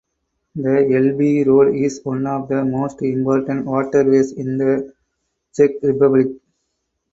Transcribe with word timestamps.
The 0.55 0.77
Elbe 0.95 1.47
road 1.47 1.75
is 1.75 2.01
one 2.03 2.25
of 2.25 2.49
the 2.49 2.65
most 2.65 3.03
important 3.03 3.67
waterways 3.67 4.31
in 4.31 4.57
the 4.57 4.95
Czech 5.53 5.73
Republic. 5.83 6.41